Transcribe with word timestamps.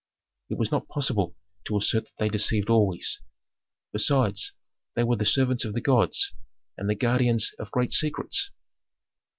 It 0.49 0.57
was 0.57 0.71
not 0.71 0.87
possible 0.87 1.35
to 1.65 1.77
assert 1.77 2.05
that 2.05 2.13
they 2.17 2.27
deceived 2.27 2.71
always. 2.71 3.21
Besides, 3.93 4.53
they 4.95 5.03
were 5.03 5.15
the 5.15 5.27
servants 5.27 5.63
of 5.63 5.75
the 5.75 5.79
gods, 5.79 6.33
and 6.75 6.89
the 6.89 6.95
guardians 6.95 7.53
of 7.59 7.69
great 7.69 7.91
secrets." 7.91 8.49